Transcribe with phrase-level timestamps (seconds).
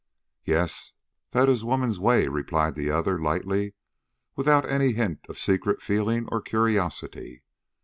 [0.45, 0.93] "Yes,
[1.29, 3.75] that is woman's way," replied the other, lightly,
[4.35, 7.43] without any hint of secret feeling or curiosity.